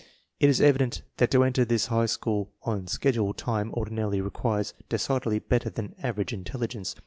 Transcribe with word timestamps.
It 0.39 0.49
is 0.49 0.59
evident 0.59 1.03
that 1.17 1.29
to 1.29 1.43
enter 1.43 1.63
this 1.63 1.85
high 1.85 2.07
school 2.07 2.49
on 2.63 2.87
schedule 2.87 3.35
time 3.35 3.71
ordinarily 3.71 4.19
requires 4.19 4.73
decidedly 4.89 5.37
better 5.37 5.69
than 5.69 5.93
average 6.01 6.33
intelligence. 6.33 6.95